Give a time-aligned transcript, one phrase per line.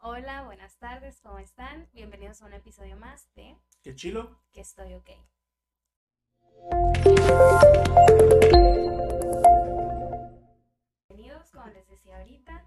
[0.00, 1.88] Hola, buenas tardes, ¿cómo están?
[1.92, 4.38] Bienvenidos a un episodio más de Qué chilo.
[4.52, 5.10] Que estoy ok.
[11.08, 12.64] Bienvenidos, como les decía ahorita.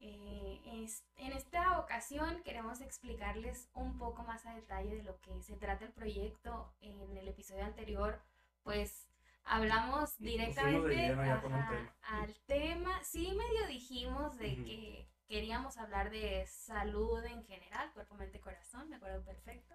[0.00, 5.42] Eh, es- en esta ocasión queremos explicarles un poco más a detalle de lo que
[5.42, 6.72] se trata el proyecto.
[6.80, 8.20] En el episodio anterior,
[8.62, 9.08] pues
[9.44, 11.96] hablamos de directamente ajá, tema.
[12.02, 13.04] al tema.
[13.04, 18.96] Sí, medio dijimos de que queríamos hablar de salud en general, cuerpo, mente, corazón, me
[18.96, 19.74] acuerdo perfecto.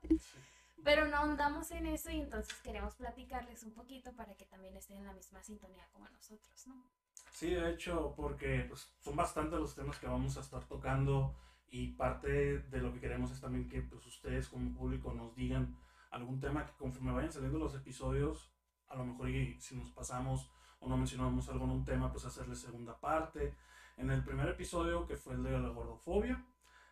[0.83, 4.97] Pero no andamos en eso y entonces queremos platicarles un poquito para que también estén
[4.97, 6.85] en la misma sintonía como nosotros, ¿no?
[7.31, 11.35] Sí, de hecho, porque pues, son bastantes los temas que vamos a estar tocando
[11.67, 15.77] y parte de lo que queremos es también que pues, ustedes como público nos digan
[16.11, 18.51] algún tema que conforme vayan saliendo los episodios,
[18.87, 22.25] a lo mejor y si nos pasamos o no mencionamos algo en un tema, pues
[22.25, 23.55] hacerle segunda parte.
[23.99, 26.41] En el primer episodio, que fue el de la gordofobia,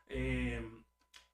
[0.09, 0.61] eh,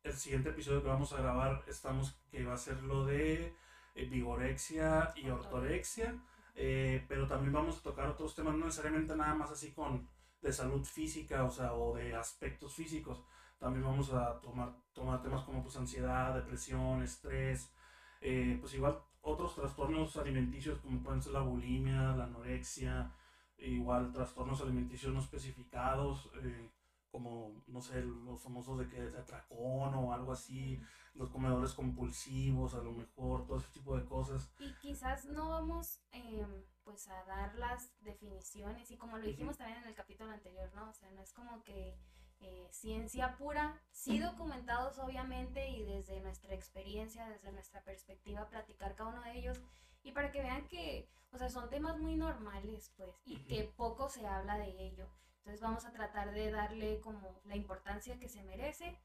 [0.03, 3.56] el siguiente episodio que vamos a grabar estamos que va a ser lo de
[3.95, 6.16] eh, vigorexia y ortorexia.
[6.56, 10.08] Eh, pero también vamos a tocar otros temas, no necesariamente nada más así con
[10.44, 13.23] de salud física, o sea, o de aspectos físicos.
[13.58, 17.73] También vamos a tomar, tomar temas como pues ansiedad, depresión, estrés,
[18.22, 23.12] eh, pues igual otros trastornos alimenticios como pueden ser la bulimia, la anorexia,
[23.58, 26.70] igual trastornos alimenticios no especificados, eh,
[27.12, 30.82] como, no sé, los famosos de que de atracón o algo así,
[31.14, 34.52] los comedores compulsivos, a lo mejor, todo ese tipo de cosas.
[34.59, 39.78] Y quizás no vamos em, pues a dar las definiciones y como lo dijimos también
[39.84, 40.90] en el capítulo anterior, ¿no?
[40.90, 41.96] O sea, no es como que
[42.40, 49.12] eh, ciencia pura, sí documentados obviamente y desde nuestra experiencia, desde nuestra perspectiva, platicar cada
[49.12, 49.62] uno de ellos
[50.04, 54.09] y para que vean que, o sea, son temas muy normales pues y que poco
[54.09, 55.08] se habla de ello.
[55.40, 58.98] Entonces vamos a tratar de darle como la importancia que se merece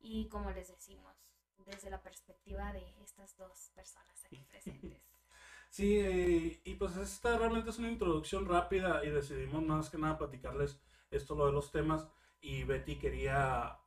[0.00, 1.14] y como les decimos,
[1.58, 5.02] desde la perspectiva de estas dos personas aquí presentes.
[5.68, 10.16] Sí, eh, y pues esta realmente es una introducción rápida y decidimos más que nada
[10.16, 10.80] platicarles
[11.10, 12.08] esto, lo de los temas.
[12.40, 13.78] Y Betty quería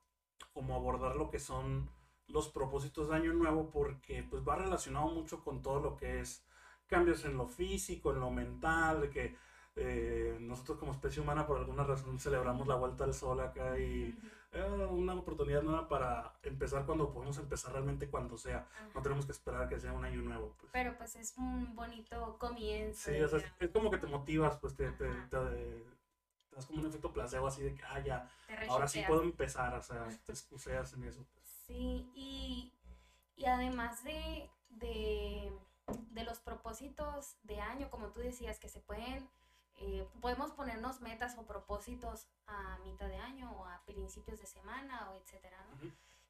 [0.54, 1.90] como abordar lo que son
[2.28, 6.46] los propósitos de Año Nuevo porque pues va relacionado mucho con todo lo que es
[6.90, 9.36] cambios en lo físico, en lo mental, de que
[9.76, 14.18] eh, nosotros como especie humana por alguna razón celebramos la vuelta al sol acá y
[14.52, 18.68] eh, una oportunidad nueva para empezar cuando podemos empezar realmente cuando sea.
[18.94, 20.56] No tenemos que esperar que sea un año nuevo.
[20.60, 20.72] Pues.
[20.74, 23.10] Pero pues es un bonito comienzo.
[23.12, 25.86] Sí, o sea, es, como que te motivas, pues te, te, te-
[26.50, 28.30] te das como un efecto placebo así de que, ah, ya,
[28.68, 31.24] ahora sí puedo empezar, o sea, te excuseas en eso.
[31.34, 31.46] pues.
[31.68, 32.74] Sí, y,
[33.38, 35.54] y además de, de,
[36.12, 39.30] de los propósitos de año, como tú decías, que se pueden,
[39.78, 45.10] eh, podemos ponernos metas o propósitos a mitad de año o a principios de semana
[45.12, 45.58] o etcétera.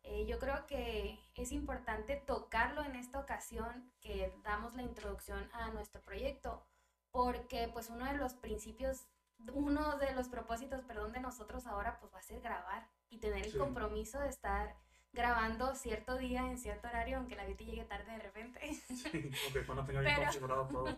[0.03, 5.69] Eh, yo creo que es importante tocarlo en esta ocasión que damos la introducción a
[5.71, 6.63] nuestro proyecto,
[7.11, 9.05] porque pues uno de los principios,
[9.53, 13.45] uno de los propósitos, perdón, de nosotros ahora pues va a ser grabar y tener
[13.45, 13.57] el Sí.
[13.57, 14.75] compromiso de estar
[15.11, 19.31] grabando cierto día en cierto horario, aunque la Betty llegue tarde de repente, Sí,
[19.65, 20.97] cuando tenga bien Pero- configurado todo.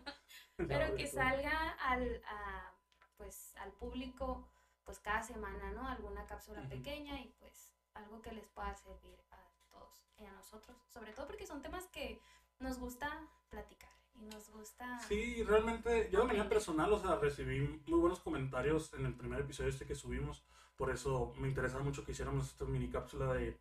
[0.57, 2.73] pero que salga al, a,
[3.17, 4.47] pues, al público
[4.83, 5.87] pues cada semana, ¿no?
[5.87, 9.37] Alguna cápsula pequeña y pues algo que les pueda servir a
[9.71, 12.19] todos y a nosotros, sobre todo porque son temas que
[12.59, 13.09] nos gusta
[13.49, 14.99] platicar y nos gusta...
[15.07, 19.41] Sí, realmente, yo de manera personal, o sea, recibí muy buenos comentarios en el primer
[19.41, 20.43] episodio este que subimos,
[20.75, 23.59] por eso me interesa mucho que hiciéramos esta mini cápsula de,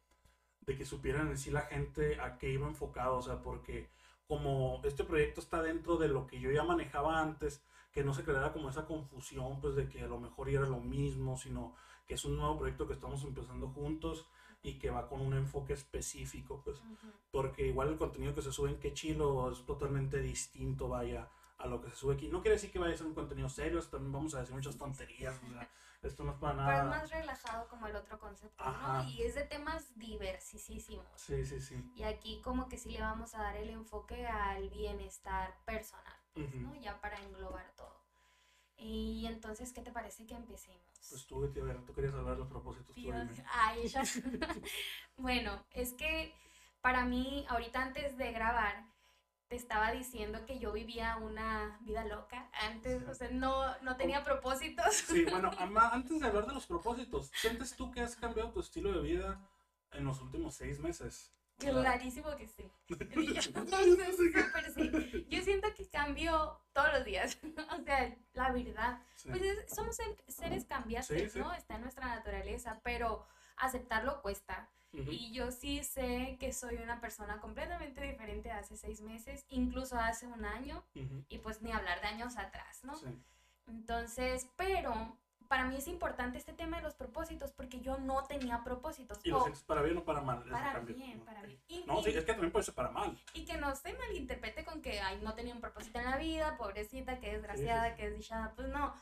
[0.71, 3.89] de que supieran en sí la gente a qué iba enfocado, o sea, porque
[4.29, 7.61] como este proyecto está dentro de lo que yo ya manejaba antes,
[7.93, 10.79] que no se creara como esa confusión, pues de que a lo mejor era lo
[10.79, 11.75] mismo, sino
[12.07, 14.29] que es un nuevo proyecto que estamos empezando juntos
[14.63, 17.13] y que va con un enfoque específico, pues Ujú.
[17.33, 21.67] porque igual el contenido que se sube en Que Chilo es totalmente distinto, vaya, a
[21.67, 22.29] lo que se sube aquí.
[22.29, 24.77] No quiere decir que vaya a ser un contenido serio, también vamos a decir muchas
[24.77, 25.69] tonterías, o sea,
[26.03, 26.85] esto no es para Pero es nada.
[26.91, 29.03] más relajado como el otro concepto, Ajá.
[29.03, 29.09] ¿no?
[29.11, 31.07] Y es de temas diversisísimos.
[31.17, 31.83] Sí, sí, sí.
[31.95, 36.55] Y aquí como que sí le vamos a dar el enfoque al bienestar personal, pues.
[36.57, 36.75] ¿no?
[36.77, 38.01] Ya para englobar todo.
[38.77, 40.81] Y entonces, ¿qué te parece que empecemos?
[41.11, 42.95] Pues tú, Betty, a ver, tú querías hablar de los propósitos.
[42.95, 44.03] tú Dios, ay, ya.
[45.17, 46.35] bueno, es que
[46.81, 48.90] para mí, ahorita antes de grabar,
[49.51, 54.23] te estaba diciendo que yo vivía una vida loca antes, o sea, no, no tenía
[54.23, 54.95] propósitos.
[54.95, 58.93] Sí, bueno, antes de hablar de los propósitos, ¿sientes tú que has cambiado tu estilo
[58.93, 59.41] de vida
[59.91, 61.35] en los últimos seis meses?
[61.59, 62.71] Clarísimo que sí.
[64.75, 65.27] Sí.
[65.29, 67.37] Yo siento que cambio todos los días.
[67.77, 69.03] O sea, la verdad.
[69.17, 69.31] Sí.
[69.31, 71.39] Pues es- somos ser- seres cambiantes, sí.
[71.41, 71.53] ¿no?
[71.53, 73.27] Está en nuestra naturaleza, pero
[73.57, 74.71] aceptarlo cuesta.
[74.93, 80.27] Y yo sí sé que soy una persona completamente diferente hace seis meses, incluso hace
[80.27, 80.85] un año,
[81.29, 82.95] y pues ni hablar de años atrás, ¿no?
[83.69, 85.17] Entonces, pero
[85.51, 89.19] para mí es importante este tema de los propósitos porque yo no tenía propósitos.
[89.25, 90.45] ¿Y lo sientes para bien o para mal?
[90.49, 91.61] Para bien, para bien.
[91.87, 93.19] no, sí, es que también puede ser para mal.
[93.35, 96.57] Y que no se malinterprete con que, ay, no tenía un propósito en la vida,
[96.57, 98.53] pobrecita, que desgraciada, que desdichada.
[98.55, 98.95] Pues no,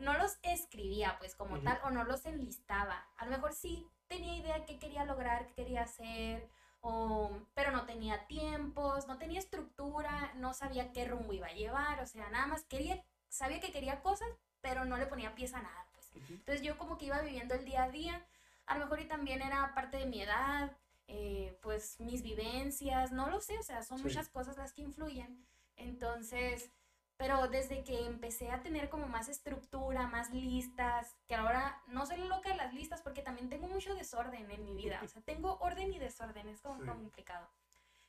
[0.00, 3.06] no los escribía pues como tal o no los enlistaba.
[3.16, 6.48] A lo mejor sí tenía idea qué quería lograr, qué quería hacer,
[6.80, 12.00] o, pero no tenía tiempos, no tenía estructura, no sabía qué rumbo iba a llevar,
[12.00, 14.28] o sea, nada más quería, sabía que quería cosas,
[14.60, 15.86] pero no le ponía pieza a nada.
[15.92, 16.10] Pues.
[16.30, 18.26] Entonces yo como que iba viviendo el día a día,
[18.66, 23.28] a lo mejor y también era parte de mi edad, eh, pues mis vivencias, no
[23.28, 25.46] lo sé, o sea, son muchas cosas las que influyen.
[25.76, 26.70] Entonces,
[27.16, 32.18] pero desde que empecé a tener como más estructura, más listas, que ahora no soy
[32.18, 35.58] loca de las listas porque también tengo mucho desorden en mi vida, o sea, tengo
[35.60, 37.48] orden y desorden, es como complicado.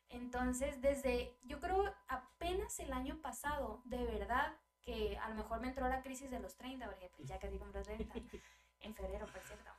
[0.09, 5.67] Entonces, desde, yo creo apenas el año pasado, de verdad, que a lo mejor me
[5.67, 8.13] entró la crisis de los 30, porque pues, ya casi compré 30,
[8.81, 9.71] en febrero, por cierto.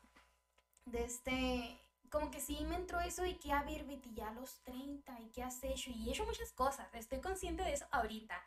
[0.84, 1.81] De este,
[2.11, 5.31] como que sí me entró eso y que a ver, Betty, ya los 30, y
[5.31, 8.40] qué has hecho, y he hecho muchas cosas, estoy consciente de eso ahorita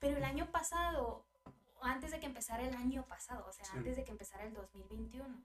[0.00, 1.24] pero el año pasado,
[1.82, 5.44] antes de que empezara el año pasado, o sea, antes de que empezara el 2021,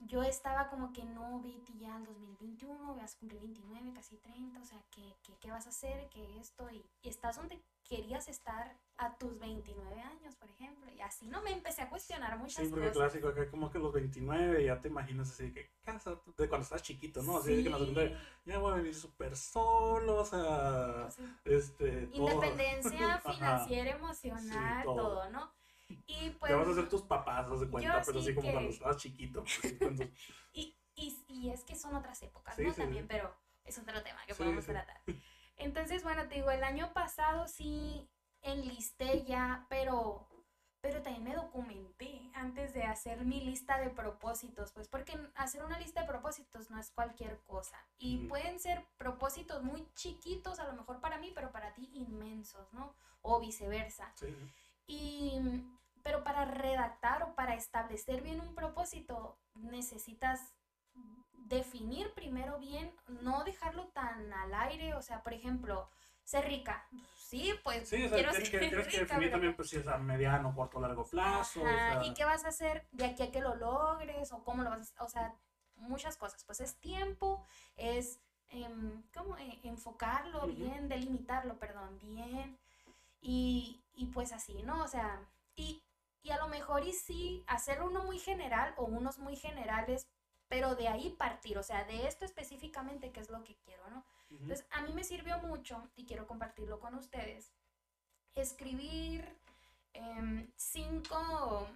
[0.00, 4.60] yo estaba como que no, Betty, ya el 2021, vas a cumplir 29, casi 30,
[4.60, 6.08] o sea, ¿qué, qué, qué vas a hacer?
[6.10, 6.70] ¿Qué esto?
[6.70, 10.92] Y, y estás donde querías estar a tus 29 años, por ejemplo.
[10.92, 12.68] Y así no me empecé a cuestionar muchas cosas.
[12.68, 16.48] Sí, porque clásico, acá como que los 29 ya te imaginas así que casa, de
[16.48, 17.38] cuando estás chiquito, ¿no?
[17.38, 21.08] Así de que en ya voy a vivir súper solo, o sea,
[21.44, 25.30] este, Independencia financiera, emocional, todo.
[25.30, 25.52] ¿no?
[26.06, 26.50] Y pues...
[26.50, 29.42] Ya vas a ser tus papás, haz de cuenta, pero así como cuando estabas chiquito.
[29.42, 29.60] Pues,
[30.52, 32.72] y, y, y, es que son otras épocas, ¿no?
[32.74, 35.00] También, pero es otro tema que podemos tratar.
[35.58, 38.08] Entonces, bueno, te digo, el año pasado sí
[38.42, 40.28] enlisté ya, pero,
[40.80, 45.78] pero también me documenté antes de hacer mi lista de propósitos, pues porque hacer una
[45.78, 47.76] lista de propósitos no es cualquier cosa.
[47.98, 52.72] Y pueden ser propósitos muy chiquitos, a lo mejor para mí, pero para ti inmensos,
[52.72, 52.94] ¿no?
[53.22, 54.12] O viceversa.
[54.14, 54.34] Sí.
[54.86, 55.40] Y,
[56.04, 60.54] pero para redactar o para establecer bien un propósito, necesitas
[61.48, 62.92] definir primero bien,
[63.22, 65.88] no dejarlo tan al aire, o sea, por ejemplo,
[66.24, 66.86] ser rica.
[67.16, 69.76] Sí, pues sí, o sea, quiero tienes, ser que, tienes que definir también pues, si
[69.76, 71.62] es a mediano, corto, largo plazo.
[72.04, 74.32] ¿Y qué vas a hacer de aquí a que lo logres?
[74.32, 75.34] ¿O cómo lo vas a O sea,
[75.76, 76.44] muchas cosas.
[76.44, 77.44] Pues es tiempo,
[77.76, 79.36] es em, ¿cómo?
[79.36, 82.58] E, enfocarlo bien, delimitarlo, perdón, bien.
[83.20, 84.84] Y, y pues así, ¿no?
[84.84, 85.20] O sea,
[85.56, 85.82] y,
[86.22, 90.06] y a lo mejor y sí, hacer uno muy general o unos muy generales
[90.48, 94.04] pero de ahí partir, o sea, de esto específicamente, qué es lo que quiero, ¿no?
[94.30, 97.52] Entonces, a mí me sirvió mucho, y quiero compartirlo con ustedes,
[98.34, 99.26] escribir
[99.92, 101.66] em, cinco,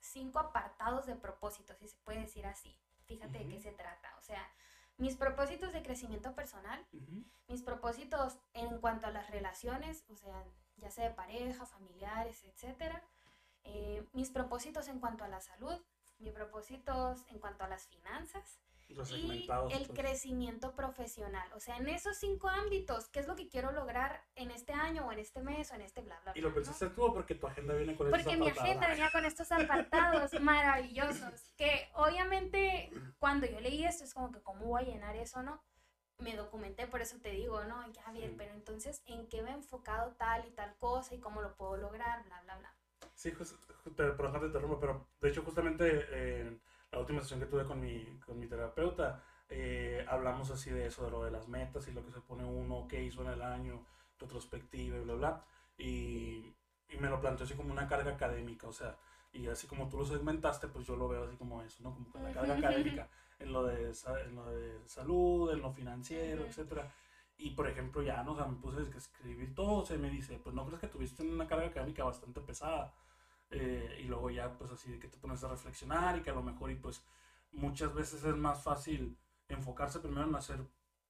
[0.00, 2.76] cinco apartados de propósitos, si se puede decir así.
[3.06, 4.48] Fíjate de qué se trata, o sea,
[4.96, 6.86] mis propósitos de crecimiento personal,
[7.48, 10.44] mis propósitos en cuanto a las relaciones, o sea,
[10.76, 13.02] ya sea de pareja, familiares, etcétera,
[13.64, 15.80] eh, mis propósitos en cuanto a la salud,
[16.18, 19.88] mis propósitos en cuanto a las finanzas y el pues.
[19.98, 21.50] crecimiento profesional.
[21.54, 25.06] O sea, en esos cinco ámbitos, ¿qué es lo que quiero lograr en este año
[25.06, 26.38] o en este mes o en este bla, bla, bla?
[26.38, 29.24] Y lo pensaste tú porque tu agenda viene con estos Porque mi agenda venía con
[29.24, 31.52] estos apartados maravillosos.
[31.56, 35.62] Que obviamente cuando yo leí esto es como que, ¿cómo voy a llenar eso, no?
[36.18, 37.90] Me documenté, por eso te digo, ¿no?
[37.92, 41.56] Ya, bien, pero entonces, ¿en qué va enfocado tal y tal cosa y cómo lo
[41.56, 42.24] puedo lograr?
[42.24, 42.73] Bla, bla, bla.
[43.14, 43.32] Sí,
[43.96, 48.04] perdón te interrumpo, pero de hecho justamente en la última sesión que tuve con mi,
[48.26, 52.04] con mi terapeuta, eh, hablamos así de eso, de lo de las metas y lo
[52.04, 53.84] que se pone uno, qué hizo en el año,
[54.18, 55.44] retrospectiva y bla, bla.
[55.78, 56.54] Y,
[56.88, 58.96] y me lo planteó así como una carga académica, o sea,
[59.32, 61.94] y así como tú lo segmentaste, pues yo lo veo así como eso, ¿no?
[61.94, 63.92] Como la carga académica en lo de,
[64.24, 66.90] en lo de salud, en lo financiero, etcétera.
[67.44, 70.40] Y por ejemplo, ya no, o me puse a escribir todo, o sea, me dice,
[70.42, 72.94] pues no crees que tuviste una carga académica bastante pesada.
[73.50, 76.34] Eh, y luego ya, pues así de que te pones a reflexionar y que a
[76.34, 77.04] lo mejor, y pues
[77.52, 80.66] muchas veces es más fácil enfocarse primero en hacer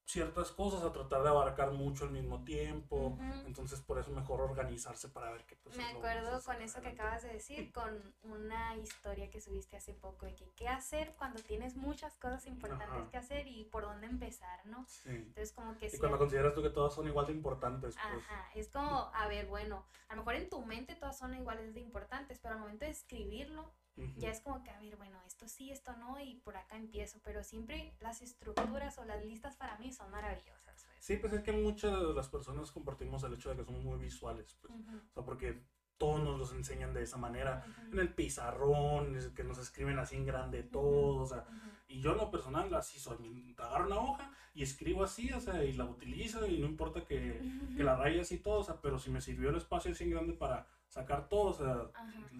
[0.07, 3.19] ciertas cosas a tratar de abarcar mucho al mismo tiempo.
[3.47, 7.23] Entonces, por eso mejor organizarse para ver qué pues, Me acuerdo con eso que acabas
[7.23, 11.77] de decir, con una historia que subiste hace poco de que qué hacer cuando tienes
[11.77, 14.85] muchas cosas importantes que hacer y por dónde empezar, ¿no?
[14.87, 15.11] Sí.
[15.11, 15.87] Entonces, como que...
[15.87, 17.95] Y cuando consideras tú que todas son igual de importantes.
[17.95, 18.25] Pues.
[18.25, 21.73] Ajá, es como, a ver, bueno, a lo mejor en tu mente todas son iguales
[21.75, 23.73] de importantes, pero al momento de escribirlo,
[24.17, 27.21] Ya es como que, a ver, bueno, esto sí, esto no, y por acá empiezo,
[27.23, 30.87] pero siempre las estructuras o las listas para mí son maravillosas.
[30.99, 33.99] Sí, pues es que muchas de las personas compartimos el hecho de que somos muy
[33.99, 35.63] visuales, pues, o sea, porque
[35.97, 40.27] todos nos los enseñan de esa manera, en el pizarrón, que nos escriben así en
[40.27, 41.47] grande todo, o sea,
[41.87, 45.63] y yo en lo personal así soy, agarro una hoja y escribo así, o sea,
[45.63, 47.41] y la utilizo y no importa que,
[47.77, 50.11] que la rayes y todo, o sea, pero si me sirvió el espacio así en
[50.11, 51.91] grande para sacar todo, o sea,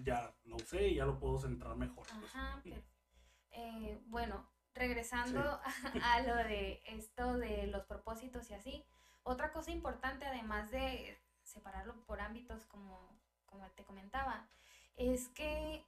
[0.05, 2.07] ya lo usé y ya lo puedo centrar mejor.
[2.07, 2.35] Pues.
[2.35, 2.61] Ajá,
[3.51, 5.59] eh, bueno, regresando
[6.03, 8.85] a, lo de esto de los propósitos y así,
[9.23, 12.97] otra cosa importante además de separarlo por ámbitos como,
[13.45, 14.47] como te comentaba,
[14.95, 15.85] es que,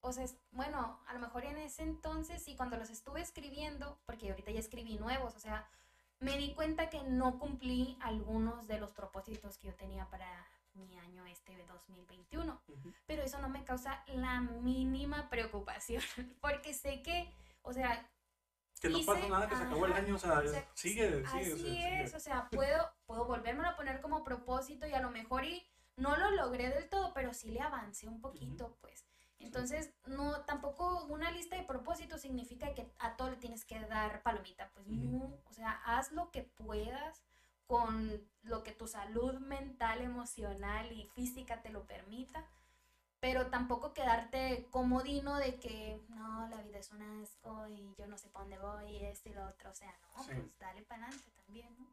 [0.00, 4.30] o sea, bueno, a lo mejor en ese entonces y cuando los estuve escribiendo, porque
[4.30, 5.68] ahorita ya escribí nuevos, o sea,
[6.20, 10.46] me di cuenta que no cumplí algunos de los propósitos que yo tenía para
[10.78, 12.60] mi año este de 2021.
[13.06, 16.02] Pero eso no me causa la mínima preocupación,
[16.40, 17.32] porque sé que,
[17.62, 18.08] o sea...
[18.80, 20.40] Que no pasa nada, que se acabó el año, o sea,
[20.74, 21.26] sigue, sigue.
[21.26, 25.44] Así es, o sea, puedo, puedo volvérmelo a poner como propósito y a lo mejor
[25.44, 25.66] y
[25.96, 29.04] no lo logré del todo, pero sí le avancé un poquito, pues.
[29.40, 34.22] Entonces, no, tampoco una lista de propósitos significa que a todo le tienes que dar
[34.22, 37.22] palomita, pues no, o sea, haz lo que puedas,
[37.68, 42.44] con lo que tu salud mental, emocional y física te lo permita,
[43.20, 48.16] pero tampoco quedarte comodino de que no, la vida es un asco y yo no
[48.16, 51.02] sé para dónde voy y esto y lo otro, o sea, no, pues dale para
[51.04, 51.86] adelante también, ¿no?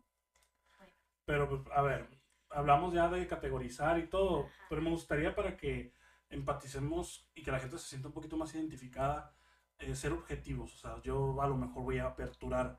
[1.25, 2.07] Pero, pues, a ver,
[2.51, 5.91] hablamos ya de categorizar y todo, pero me gustaría para que
[6.29, 9.35] empaticemos y que la gente se sienta un poquito más identificada,
[9.79, 12.77] eh, ser objetivos, o sea, yo a lo mejor voy a aperturar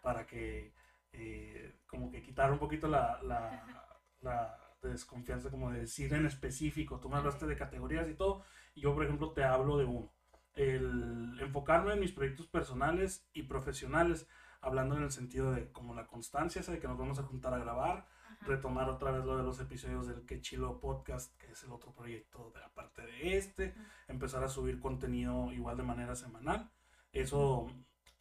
[0.00, 0.72] para que
[1.12, 7.00] eh, como que quitar un poquito la, la, desconfianza, como de decir en específico.
[7.00, 8.44] Tú me hablaste de categorías y todo,
[8.74, 10.12] y yo, por ejemplo, te hablo de uno.
[10.54, 14.28] El enfocarme en mis proyectos personales y profesionales,
[14.60, 17.58] hablando en el sentido de como la constancia, de que nos vamos a juntar a
[17.58, 18.06] grabar,
[18.42, 21.92] retomar otra vez lo de los episodios del Que Chilo Podcast, que es el otro
[21.92, 23.74] proyecto de la parte de este,
[24.06, 26.70] empezar a subir contenido igual de manera semanal.
[27.12, 27.68] Eso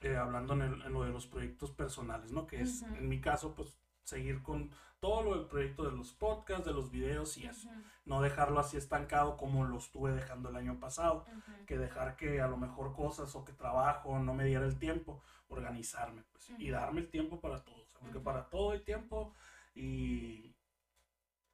[0.05, 2.45] eh, hablando en, lo de los proyectos personales, ¿no?
[2.45, 4.69] Que es, en mi caso, pues seguir con
[4.99, 7.69] todo lo del proyecto de los podcasts, de los videos y eso.
[8.05, 11.25] No dejarlo así estancado como lo estuve dejando el año pasado,
[11.65, 15.23] que dejar que a lo mejor cosas o que trabajo no me diera el tiempo,
[15.47, 19.33] organizarme, pues, y darme el tiempo para todo, porque para todo hay tiempo
[19.73, 20.55] y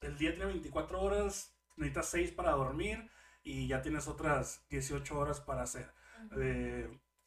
[0.01, 3.09] el día tiene 24 horas, necesitas 6 para dormir
[3.43, 5.93] y ya tienes otras 18 horas para hacer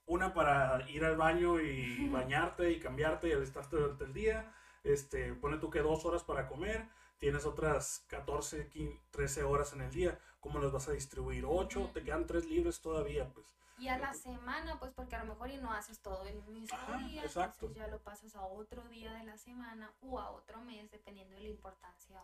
[0.07, 4.53] una para ir al baño y bañarte y cambiarte y alistarte durante el día.
[4.83, 9.81] Este, pone tú que dos horas para comer, tienes otras 14, 15, 13 horas en
[9.81, 10.19] el día.
[10.41, 11.45] ¿Cómo las vas a distribuir?
[11.47, 11.91] ¿Ocho?
[11.95, 13.47] Te quedan tres libres todavía, pues.
[13.79, 16.79] Y a la semana, pues porque a lo mejor y no haces todo el mismo
[17.09, 17.67] día, exacto.
[17.67, 21.35] entonces ya lo pasas a otro día de la semana o a otro mes, dependiendo
[21.35, 22.23] de la importancia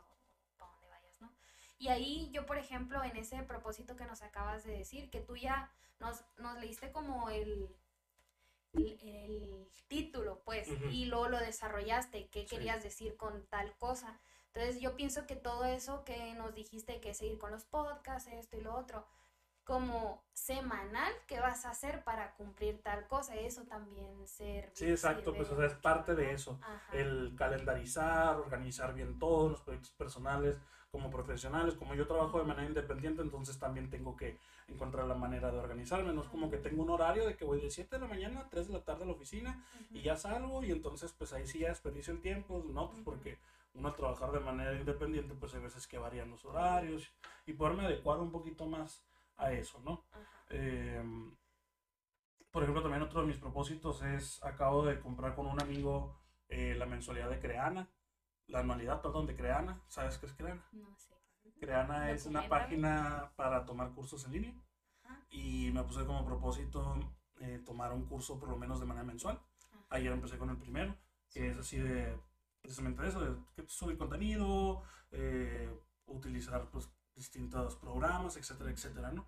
[1.80, 5.34] Y ahí yo, por ejemplo, en ese propósito que nos acabas de decir, que tú
[5.34, 7.74] ya nos, nos leíste como el,
[8.74, 14.20] el, título, pues, y luego lo desarrollaste, qué querías decir con tal cosa.
[14.52, 18.58] Entonces yo pienso que todo eso que nos dijiste, que seguir con los podcasts, esto
[18.58, 19.06] y lo otro,
[19.70, 23.36] como semanal, ¿qué vas a hacer para cumplir tal cosa?
[23.36, 24.68] Eso también ser...
[24.74, 26.58] Sí, exacto, pues o sea, es parte de eso.
[26.92, 30.58] El calendarizar, organizar bien todos los proyectos personales,
[30.90, 35.52] como profesionales, como yo trabajo de manera independiente, entonces también tengo que encontrar la manera
[35.52, 36.12] de organizarme.
[36.12, 38.40] No es como que tengo un horario de que voy de 7 de la mañana
[38.40, 41.46] a 3 de la tarde a la oficina y ya salgo y entonces pues ahí
[41.46, 42.90] sí ya desperdicio el tiempo, ¿no?
[42.90, 43.38] Pues porque
[43.74, 47.08] uno trabajar de manera independiente pues hay veces que varían los horarios
[47.46, 49.04] y poderme adecuar un poquito más
[49.40, 50.04] a eso, ¿no?
[50.48, 51.36] Em,
[52.50, 56.74] por ejemplo, también otro de mis propósitos es, acabo de comprar con un amigo eh,
[56.76, 57.88] la mensualidad de Creana
[58.50, 59.80] la anualidad, perdón, de Creana.
[59.88, 60.64] ¿Sabes qué es Creana?
[60.72, 61.14] No sé.
[61.58, 64.54] Creana es una página para tomar cursos en línea.
[65.30, 66.96] Y me puse como propósito
[67.40, 69.40] eh, tomar un curso por lo menos de manera mensual.
[69.88, 70.96] Ayer empecé con el primero,
[71.30, 72.16] que es así de
[72.60, 75.70] precisamente eso, de subir contenido, eh,
[76.06, 79.26] utilizar pues, distintos programas, etcétera, etcétera, ¿no?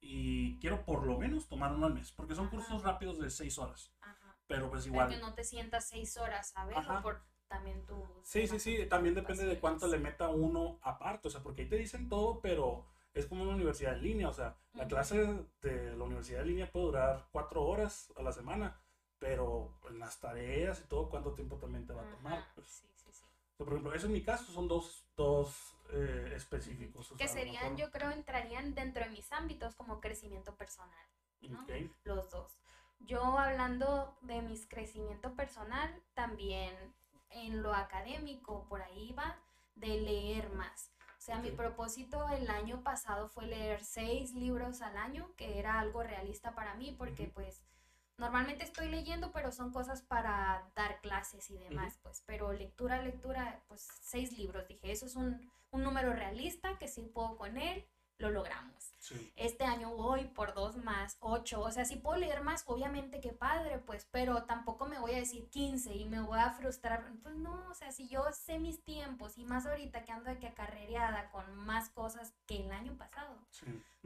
[0.00, 3.58] Y quiero por lo menos tomar uno al mes, porque son cursos rápidos de seis
[3.58, 3.90] horas.
[4.00, 4.36] Ajá.
[4.46, 5.06] Pero pues igual.
[5.06, 8.04] Para que no te sientas seis horas a verlo, por también tú.
[8.22, 11.68] Sí, sí, sí, también depende de cuánto le meta uno aparte, o sea, porque ahí
[11.68, 15.96] te dicen todo, pero es como una universidad en línea, o sea, la clase de
[15.96, 18.80] la universidad en línea puede durar cuatro horas a la semana,
[19.18, 22.44] pero en las tareas y todo, ¿cuánto tiempo también te va a tomar?
[22.54, 23.24] Pues, sí, sí, sí.
[23.56, 27.12] por ejemplo, eso en mi caso son dos, dos eh, específicos.
[27.18, 31.06] que serían, yo creo, entrarían dentro de mis ámbitos como crecimiento personal.
[32.04, 32.58] Los dos.
[33.00, 36.74] Yo hablando de mis crecimiento personal, también
[37.30, 39.38] en lo académico, por ahí va,
[39.74, 40.90] de leer más.
[41.18, 45.80] O sea, mi propósito el año pasado fue leer seis libros al año, que era
[45.80, 47.62] algo realista para mí, porque pues
[48.18, 53.62] normalmente estoy leyendo, pero son cosas para dar clases y demás, pues, pero lectura, lectura,
[53.68, 57.84] pues seis libros, dije, eso es un, un número realista, que si puedo con él,
[58.18, 58.92] lo logramos.
[59.36, 61.60] Este año voy por dos más, ocho.
[61.60, 65.18] O sea, si puedo leer más, obviamente que padre, pues, pero tampoco me voy a
[65.18, 67.04] decir 15 y me voy a frustrar.
[67.22, 70.38] Pues no, o sea, si yo sé mis tiempos y más ahorita que ando de
[70.38, 73.36] que acarrereada con más cosas que el año pasado,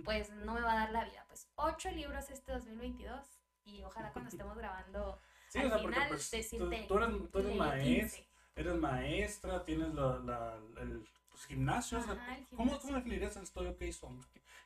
[0.04, 1.24] pues no me va a dar la vida.
[1.28, 3.20] Pues ocho libros este 2022
[3.68, 5.18] y ojalá cuando estemos grabando
[5.54, 6.86] al final pues, decirte.
[6.88, 8.24] Tú, eres, maestra,
[8.56, 12.04] eres maestra, tienes la, el pues, gimnasios.
[12.56, 14.10] ¿Cómo, ¿Cómo, definirías el estudio que hizo?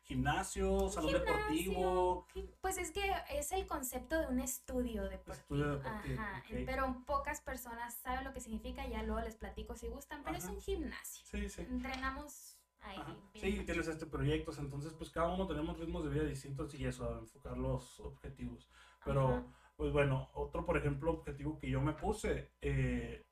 [0.05, 2.27] ¿Gimnasio, salón deportivo?
[2.61, 5.81] Pues es que es el concepto de un estudio deportivo.
[5.85, 10.37] Ajá, pero pocas personas saben lo que significa, ya luego les platico si gustan, pero
[10.37, 11.25] es un gimnasio.
[11.31, 11.63] Sí, sí.
[11.63, 12.99] Entrenamos ahí.
[13.35, 17.19] Sí, tienes este proyecto, entonces pues cada uno tenemos ritmos de vida distintos y eso,
[17.19, 18.69] enfocar los objetivos.
[19.05, 19.45] Pero,
[19.77, 23.25] pues bueno, otro, por ejemplo, objetivo que yo me puse, eh,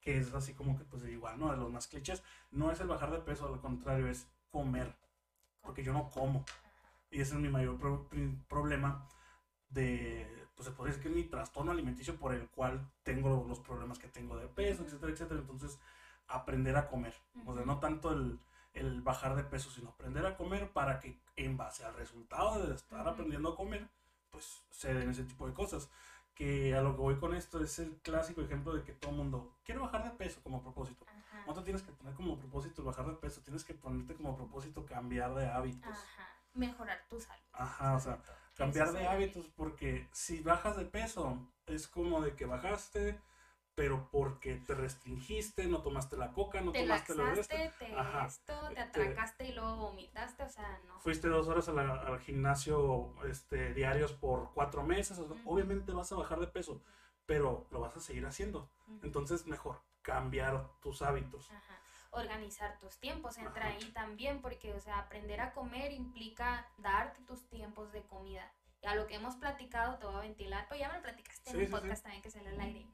[0.00, 1.50] que es así como que pues igual, ¿no?
[1.50, 4.96] De los más clichés, no es el bajar de peso, al contrario, es comer,
[5.60, 6.44] porque yo no como.
[7.10, 7.78] Y ese es mi mayor
[8.48, 9.08] problema
[9.68, 13.60] de, pues se puede decir que es mi trastorno alimenticio por el cual tengo los
[13.60, 15.40] problemas que tengo de peso, etcétera, etcétera.
[15.40, 15.78] Entonces,
[16.28, 17.14] aprender a comer.
[17.46, 18.38] O sea, no tanto el,
[18.74, 22.74] el, bajar de peso, sino aprender a comer para que en base al resultado de
[22.74, 23.88] estar aprendiendo a comer,
[24.30, 25.88] pues se den ese tipo de cosas
[26.34, 29.18] que a lo que voy con esto es el clásico ejemplo de que todo el
[29.18, 31.04] mundo quiere bajar de peso como propósito.
[31.46, 34.86] No te tienes que poner como propósito bajar de peso, tienes que ponerte como propósito
[34.86, 35.90] cambiar de hábitos.
[35.90, 36.28] Ajá.
[36.54, 37.44] Mejorar tu salud.
[37.52, 38.18] Ajá, o sea,
[38.56, 43.20] cambiar de hábitos porque si bajas de peso es como de que bajaste,
[43.80, 47.94] pero porque te restringiste, no tomaste la coca, no tomaste la Te, te
[48.26, 51.00] esto, te atracaste y luego vomitaste, o sea, no.
[51.00, 56.48] Fuiste dos horas al gimnasio este, diarios por cuatro meses, obviamente vas a bajar de
[56.48, 56.82] peso,
[57.24, 58.70] pero lo vas a seguir haciendo.
[59.02, 61.50] Entonces, mejor cambiar tus hábitos.
[61.50, 61.80] Ajá.
[62.10, 67.48] Organizar tus tiempos entra ahí también, porque, o sea, aprender a comer implica darte tus
[67.48, 68.52] tiempos de comida.
[68.82, 71.50] Y a lo que hemos platicado, te voy a ventilar, pues ya me lo platicaste
[71.50, 72.86] en el podcast también que sale al aire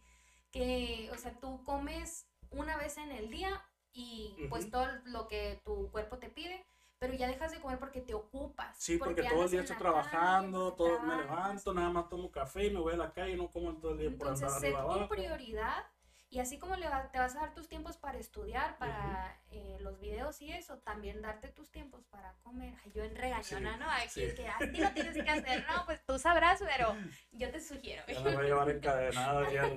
[0.51, 5.61] que, o sea, tú comes una vez en el día y pues todo lo que
[5.65, 6.65] tu cuerpo te pide,
[6.99, 8.77] pero ya dejas de comer porque te ocupas.
[8.79, 12.71] Sí, porque, todo el día estoy trabajando, todo, me levanto, nada más tomo café y
[12.71, 15.03] me voy a la calle y no como todo el día Entonces, por andar arriba
[15.03, 15.85] tu prioridad
[16.29, 20.01] y así como le te vas a dar tus tiempos para estudiar, para eh, los
[20.01, 22.75] videos y eso, también darte tus tiempos para comer.
[22.85, 23.89] Ay, yo en regañona, ¿no?
[23.89, 26.97] Aquí que a ti lo tienes que hacer, no, pues tú sabrás, pero
[27.33, 28.03] yo te sugiero.
[28.09, 29.71] Ya me voy a llevar encadenado ya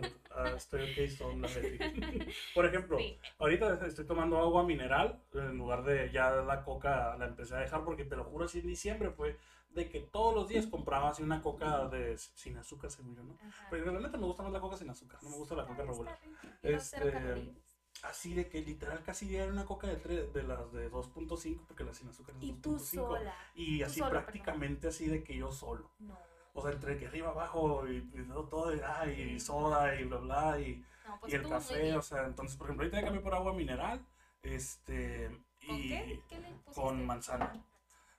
[0.56, 1.41] estoy ok son
[2.56, 2.97] Por ejemplo,
[3.39, 7.84] ahorita estoy tomando agua mineral en lugar de ya la coca la empecé a dejar
[7.84, 9.38] porque te lo juro, así en diciembre fue
[9.71, 13.38] de que todos los días compraba así una coca de sin azúcar, según yo, ¿no?
[13.69, 16.17] Pero realmente me gusta más la coca sin azúcar, no me gusta la coca regular.
[16.63, 17.54] Este,
[18.04, 21.93] así de que literal casi diario una coca de, de las de 2.5 porque la
[21.93, 25.91] sin azúcar es 2.5 y así prácticamente así de que yo solo.
[25.99, 26.29] No.
[26.60, 28.02] O sea, entre que arriba abajo y,
[28.50, 30.84] todo, y, soda y bla bla y,
[31.19, 34.06] pues y el café, o sea, entonces por ejemplo ahorita ya cambié por agua mineral,
[34.43, 36.22] este y ¿Con qué?
[36.32, 37.65] le con manzana.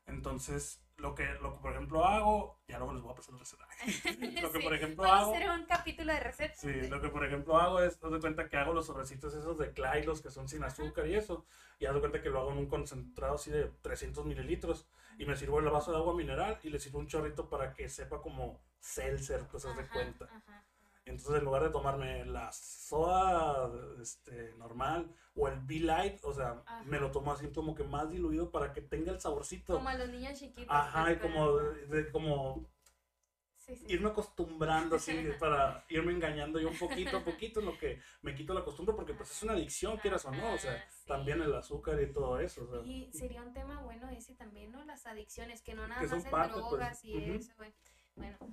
[0.06, 3.40] Entonces, lo que, lo que por ejemplo hago, ya luego les voy a pasar la
[3.40, 3.66] receta.
[4.42, 5.34] lo que por ejemplo hago.
[5.34, 6.60] hacer un capítulo de recetas.
[6.60, 9.58] Sí, lo que por ejemplo hago es, haz de cuenta que hago los sobrecitos esos
[9.58, 11.46] de Clylos que son sin azúcar y eso.
[11.78, 14.86] Y haz de cuenta que lo hago en un concentrado así de 300 mililitros.
[15.18, 17.88] Y me sirvo el vaso de agua mineral y le sirvo un chorrito para que
[17.88, 20.26] sepa como seltzer, pues haz de cuenta.
[20.26, 20.64] Ajá.
[21.10, 23.70] Entonces, en lugar de tomarme la soda
[24.00, 28.50] este, normal o el B-Light, o sea, me lo tomo así como que más diluido
[28.50, 29.74] para que tenga el saborcito.
[29.74, 30.66] Como a los niños chiquitos.
[30.68, 32.68] Ajá, y como, de, como
[33.86, 38.34] irme acostumbrando así para irme engañando yo un poquito a poquito en lo que me
[38.34, 41.54] quito la costumbre porque pues es una adicción, quieras o no, o sea, también el
[41.54, 42.68] azúcar y todo eso.
[42.84, 44.84] Y sería un tema bueno ese también, ¿no?
[44.84, 47.74] Las adicciones, que no nada más en pues, drogas y eso, Bueno,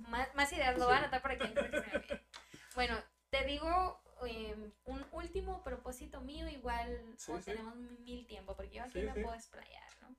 [0.08, 2.18] más, más ideas lo voy a anotar para que, que se me
[2.74, 2.94] bueno,
[3.30, 9.12] te digo em, un último propósito mío, igual tenemos mil tiempo, porque yo aquí me
[9.14, 10.14] puedo explayar, ¿no?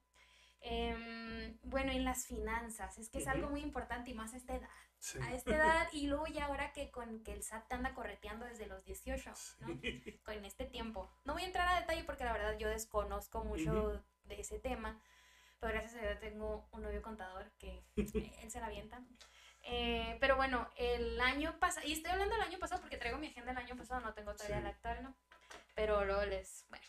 [0.62, 4.55] Em, bueno, en las finanzas, es que es algo muy importante y más a esta
[4.55, 4.69] edad.
[4.99, 5.19] Sí.
[5.21, 8.45] A esta edad y luego ya ahora que con que el SAT te anda correteando
[8.45, 9.31] desde los 18,
[9.62, 9.79] ¿no?
[10.25, 11.09] Con este tiempo.
[11.23, 14.01] No voy a entrar a detalle porque la verdad yo desconozco mucho Ujú.
[14.25, 15.01] de ese tema,
[15.62, 19.01] pero gracias a Dios tengo un novio contador que eh, él se la avienta.
[19.63, 23.27] Eh, pero bueno, el año pasado, y estoy hablando del año pasado porque traigo mi
[23.27, 24.63] agenda del año pasado, no tengo todavía Sí.
[24.63, 25.15] la actual, ¿no?
[25.75, 26.85] Pero luego les, bueno,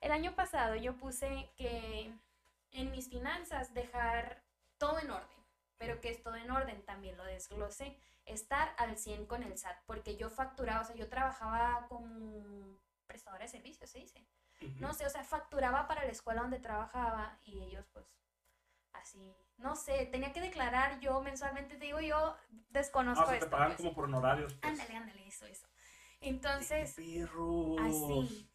[0.00, 2.12] el año pasado yo puse que
[2.72, 4.42] en mis finanzas dejar
[4.78, 5.44] todo en orden,
[5.76, 9.78] pero que es todo en orden, también lo desglosé, estar al 100 con el SAT,
[9.86, 14.26] porque yo facturaba, o sea, yo trabajaba como prestadora de servicios, se dice.
[14.80, 18.04] No sé, o sea, facturaba para la escuela donde trabajaba y ellos pues
[19.02, 22.36] así, no sé, tenía que declarar yo mensualmente, te digo, yo Ah,
[22.70, 23.50] desconozco o sea, te esto.
[23.50, 23.76] pagan pues.
[23.78, 24.54] como por honorarios.
[24.54, 24.72] pues.
[24.72, 25.66] Ándale, ándale, eso, eso.
[26.20, 27.76] Entonces, Perros.
[27.80, 28.50] así.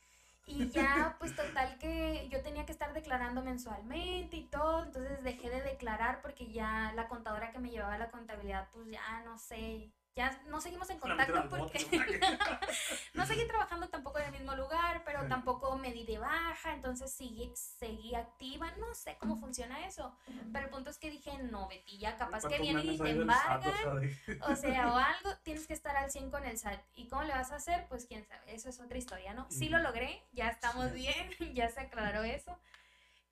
[0.46, 5.50] Y ya, pues total que yo tenía que estar declarando mensualmente y todo, entonces dejé
[5.50, 9.90] de declarar porque ya la contadora que me llevaba la contabilidad, pues ya no sé,
[10.16, 11.80] ya no seguimos en contacto porque
[13.14, 13.26] ¿no?
[13.26, 17.52] seguí trabajando tampoco en el mismo lugar, pero tampoco me di de baja, entonces seguí,
[17.56, 20.16] seguí activa, no sé cómo funciona eso,
[20.52, 23.10] pero el punto es que dije, no, Betty, ya capaz que ¿Cuántos vienen y te
[23.10, 26.80] embargan, o sea, o algo, tienes que estar al 100 con el SAT.
[26.96, 27.88] ¿Y cómo le vas a hacer?
[27.88, 29.48] Pues quién sabe, eso es otra historia, ¿no?
[29.50, 32.58] Sí lo logré, ya estamos bien, ya se aclaró eso.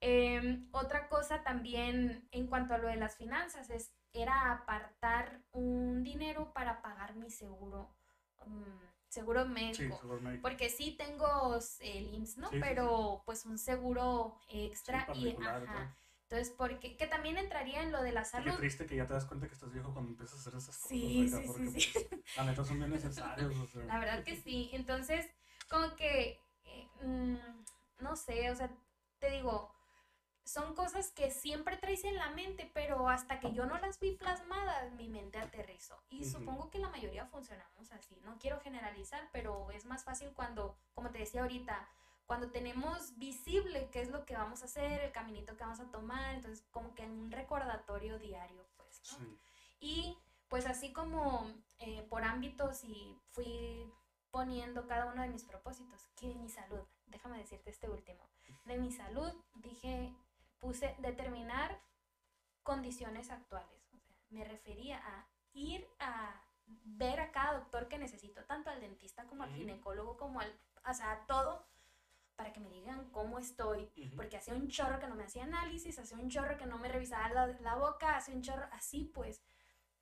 [0.04, 6.02] Em, otra cosa también en cuanto a lo de las finanzas es, era apartar un
[6.02, 7.94] dinero para pagar mi seguro,
[8.44, 9.96] mm, seguro Sí, médico.
[10.00, 10.42] seguro médico.
[10.42, 12.48] Porque sí tengo eh, el IMSS, ¿no?
[12.48, 12.68] Sí, sí, sí.
[12.68, 15.96] Pero pues un seguro extra y ajá.
[16.24, 18.54] Entonces, porque que también entraría en lo de la Y qué salud.
[18.54, 20.88] triste que ya te das cuenta que estás viejo cuando empiezas a hacer esas cosas.
[20.88, 22.06] Sí, sí, porque, sí, pues,
[22.38, 23.54] la neta son bien necesarios.
[23.56, 23.84] O sea.
[23.84, 24.70] La verdad que sí.
[24.72, 25.30] Entonces,
[25.68, 27.36] como que, eh, mm,
[28.02, 28.68] no sé, o sea,
[29.20, 29.72] te digo,
[30.44, 34.12] son cosas que siempre traes en la mente, pero hasta que yo no las vi
[34.16, 36.02] plasmadas, mi mente aterrizó.
[36.10, 38.18] Y supongo que la mayoría funcionamos así.
[38.24, 41.88] No quiero generalizar, pero es más fácil cuando, como te decía ahorita,
[42.26, 45.90] cuando tenemos visible qué es lo que vamos a hacer, el caminito que vamos a
[45.90, 49.18] tomar, entonces como que un recordatorio diario, pues, ¿no?
[49.18, 49.38] Sí.
[49.80, 53.90] Y pues así como eh, por ámbitos y fui
[54.30, 58.20] poniendo cada uno de mis propósitos, que de mi salud, déjame decirte este último,
[58.64, 60.14] de mi salud dije,
[60.62, 61.76] puse determinar
[62.62, 68.44] condiciones actuales, o sea, me refería a ir a ver a cada doctor que necesito,
[68.44, 69.58] tanto al dentista como al Ujú.
[69.58, 71.66] ginecólogo, como al, o sea, todo,
[72.36, 74.16] para que me digan cómo estoy, Ujú.
[74.16, 76.88] porque hacía un chorro que no me hacía análisis, hacía un chorro que no me
[76.88, 79.42] revisaba la, la boca, hacía un chorro así, pues,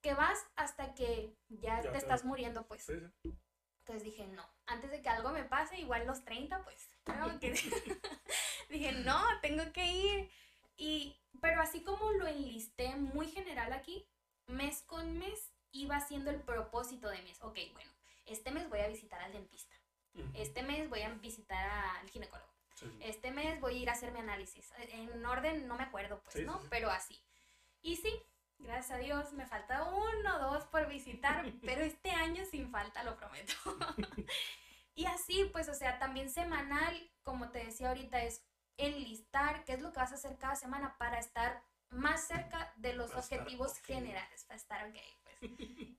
[0.02, 2.84] que vas hasta que ya, Ya te estás muriendo, pues.
[2.84, 3.34] Sí, sí.
[3.78, 6.86] Entonces dije, no, antes de que algo me pase, igual los 30, pues,
[7.40, 7.52] que...
[8.68, 10.30] dije, no, tengo que ir.
[10.80, 14.08] Y, pero así como lo enlisté muy general aquí,
[14.46, 17.38] mes con mes iba haciendo el propósito de mes.
[17.42, 17.92] Ok, bueno,
[18.24, 19.76] este mes voy a visitar al dentista.
[20.34, 21.64] Este mes voy a visitar
[22.00, 22.50] al ginecólogo.
[22.74, 22.86] Sí.
[23.00, 24.72] Este mes voy a ir a hacerme análisis.
[24.78, 26.58] En orden no me acuerdo, pues, sí, ¿no?
[26.60, 26.66] sí.
[26.70, 27.22] Pero así.
[27.82, 28.10] Y sí,
[28.58, 33.04] gracias a Dios, me falta uno o dos por visitar, pero este año sin falta,
[33.04, 33.52] lo prometo.
[34.94, 38.49] y así, pues, o sea, también semanal, como te decía ahorita, es
[38.86, 42.94] enlistar qué es lo que vas a hacer cada semana para estar más cerca de
[42.94, 45.52] los Para objetivos generales, para estar ok, pues.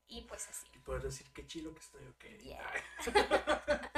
[0.08, 0.68] Y pues así.
[0.76, 2.26] Y poder decir qué chilo que estoy, ok.
[2.42, 2.72] Yeah.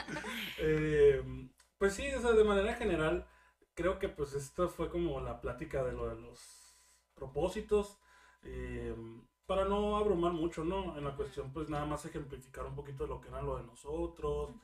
[0.60, 3.28] Eh, pues sí, o sea, de manera general,
[3.74, 6.78] creo que pues esto fue como la plática de lo de los
[7.16, 8.00] propósitos.
[8.44, 8.96] eh,
[9.46, 10.98] para no abrumar mucho, ¿no?
[10.98, 13.64] En la cuestión, pues nada más ejemplificar un poquito de lo que era lo de
[13.64, 14.56] nosotros.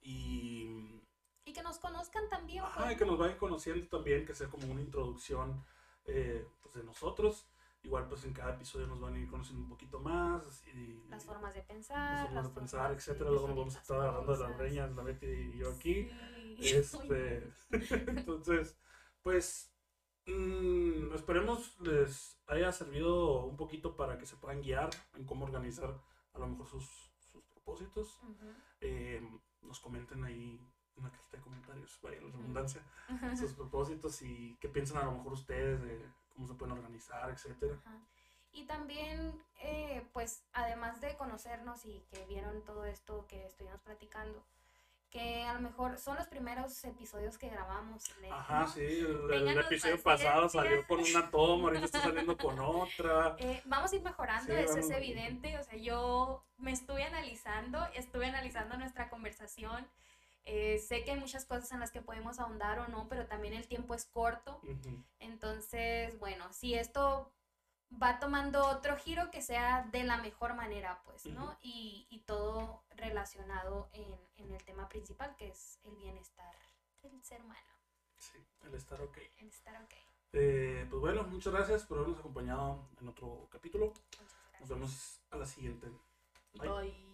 [0.00, 1.01] Y,
[1.44, 2.62] Y que nos conozcan también.
[2.64, 3.12] ajá, pues, y que ¿no?
[3.12, 5.64] nos vayan conociendo también, que sea como una introducción
[6.06, 7.46] eh, pues, de nosotros.
[7.84, 10.62] Igual pues en cada episodio nos van a ir conociendo un poquito más.
[10.68, 12.26] Y, Las formas de las pensar.
[12.26, 13.30] formas de las pensar, formas etcétera.
[13.30, 16.08] Luego nos vamos a las estar agarrando de las reñas, la Betty y yo aquí.
[16.08, 16.12] Sí.
[16.62, 18.76] Este, entonces,
[19.22, 19.72] pues,
[20.26, 25.98] mm, esperemos les haya servido un poquito para que se puedan guiar en cómo organizar
[26.34, 26.84] a lo mejor sus,
[27.32, 28.20] sus propósitos.
[28.22, 28.52] Ujú.
[28.80, 29.28] Eh,
[29.62, 30.60] nos comenten ahí
[30.96, 32.82] en la cajita de comentarios, vaya la redundancia,
[33.38, 37.76] sus propósitos y qué piensan a lo mejor ustedes de cómo se pueden organizar, etcétera.
[37.84, 37.98] Ajá.
[38.54, 44.44] Y también, eh, pues, además de conocernos y que vieron todo esto que estuvimos platicando,
[45.10, 48.04] que a lo mejor son los primeros episodios que grabamos.
[48.20, 52.58] ¿le- Ajá, sí, el, el episodio pasado salió con una toma, ahorita está saliendo con
[52.60, 53.36] otra.
[53.38, 55.58] Eh, vamos a ir mejorando, Sí, eso es vamos- evidente.
[55.58, 59.86] O sea, yo me estuve analizando, estuve analizando nuestra conversación
[60.44, 63.54] Eh, sé que hay muchas cosas en las que podemos ahondar o no, pero también
[63.54, 64.60] el tiempo es corto.
[65.20, 67.32] Entonces, bueno, si esto
[68.02, 71.56] va tomando otro giro que sea de la mejor manera, pues, ¿no?
[71.62, 76.54] Y, y todo relacionado en, en el tema principal, que es el bienestar
[77.02, 77.60] del ser humano,
[78.18, 79.18] Sí, el estar ok.
[79.40, 79.94] el estar ok.
[80.34, 83.86] Eh, pues bueno, muchas gracias por habernos acompañado en otro capítulo.
[83.88, 85.88] Muchas Nos vemos a la siguiente.
[86.54, 86.68] Bye.
[86.70, 87.11] Bye.